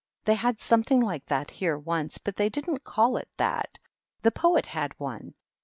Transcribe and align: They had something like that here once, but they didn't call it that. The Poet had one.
They 0.25 0.33
had 0.33 0.57
something 0.57 0.99
like 0.99 1.27
that 1.27 1.51
here 1.51 1.77
once, 1.77 2.17
but 2.17 2.35
they 2.35 2.49
didn't 2.49 2.83
call 2.83 3.17
it 3.17 3.29
that. 3.37 3.77
The 4.23 4.31
Poet 4.31 4.65
had 4.65 4.99
one. 4.99 5.35